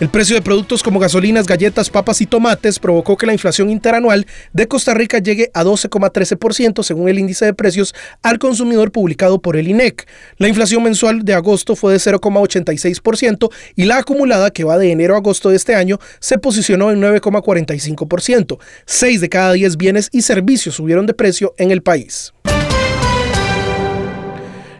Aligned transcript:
El 0.00 0.08
precio 0.08 0.34
de 0.34 0.42
productos 0.42 0.82
como 0.82 0.98
gasolinas, 0.98 1.46
galletas, 1.46 1.88
papas 1.88 2.20
y 2.20 2.26
tomates 2.26 2.80
provocó 2.80 3.16
que 3.16 3.26
la 3.26 3.32
inflación 3.32 3.70
interanual 3.70 4.26
de 4.52 4.66
Costa 4.66 4.92
Rica 4.92 5.20
llegue 5.20 5.52
a 5.54 5.62
12,13% 5.62 6.82
según 6.82 7.08
el 7.08 7.20
índice 7.20 7.44
de 7.44 7.54
precios 7.54 7.94
al 8.20 8.40
consumidor 8.40 8.90
publicado 8.90 9.40
por 9.40 9.56
el 9.56 9.68
INEC. 9.68 10.08
La 10.38 10.48
inflación 10.48 10.82
mensual 10.82 11.24
de 11.24 11.34
agosto 11.34 11.76
fue 11.76 11.92
de 11.92 12.00
0,86% 12.00 13.52
y 13.76 13.84
la 13.84 13.98
acumulada 13.98 14.50
que 14.50 14.64
va 14.64 14.78
de 14.78 14.90
enero 14.90 15.14
a 15.14 15.18
agosto 15.18 15.50
de 15.50 15.56
este 15.56 15.76
año 15.76 16.00
se 16.18 16.38
posicionó 16.38 16.90
en 16.90 17.00
9,45%. 17.00 18.58
Seis 18.86 19.20
de 19.20 19.28
cada 19.28 19.52
diez 19.52 19.76
bienes 19.76 20.08
y 20.10 20.22
servicios 20.22 20.74
subieron 20.74 21.06
de 21.06 21.14
precio 21.14 21.54
en 21.56 21.70
el 21.70 21.82
país. 21.82 22.33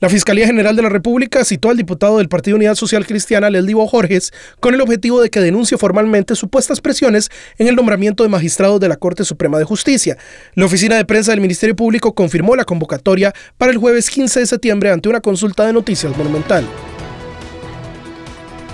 La 0.00 0.08
Fiscalía 0.08 0.46
General 0.46 0.74
de 0.74 0.80
la 0.80 0.88
República 0.88 1.44
citó 1.44 1.68
al 1.68 1.76
diputado 1.76 2.16
del 2.18 2.30
Partido 2.30 2.56
Unidad 2.56 2.74
Social 2.74 3.06
Cristiana, 3.06 3.50
Leldivo 3.50 3.86
Jorges, 3.86 4.32
con 4.58 4.72
el 4.72 4.80
objetivo 4.80 5.20
de 5.20 5.28
que 5.28 5.40
denuncie 5.40 5.76
formalmente 5.76 6.34
supuestas 6.34 6.80
presiones 6.80 7.28
en 7.58 7.68
el 7.68 7.76
nombramiento 7.76 8.22
de 8.22 8.30
magistrados 8.30 8.80
de 8.80 8.88
la 8.88 8.96
Corte 8.96 9.26
Suprema 9.26 9.58
de 9.58 9.64
Justicia. 9.64 10.16
La 10.54 10.64
oficina 10.64 10.96
de 10.96 11.04
prensa 11.04 11.32
del 11.32 11.42
Ministerio 11.42 11.76
Público 11.76 12.14
confirmó 12.14 12.56
la 12.56 12.64
convocatoria 12.64 13.34
para 13.58 13.72
el 13.72 13.78
jueves 13.78 14.08
15 14.08 14.40
de 14.40 14.46
septiembre 14.46 14.90
ante 14.90 15.10
una 15.10 15.20
consulta 15.20 15.66
de 15.66 15.74
noticias 15.74 16.16
monumental. 16.16 16.64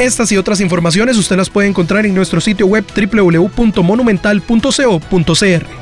Estas 0.00 0.32
y 0.32 0.36
otras 0.36 0.60
informaciones 0.60 1.16
usted 1.16 1.36
las 1.36 1.50
puede 1.50 1.68
encontrar 1.68 2.04
en 2.04 2.16
nuestro 2.16 2.40
sitio 2.40 2.66
web 2.66 2.84
www.monumental.co.cr. 2.96 5.81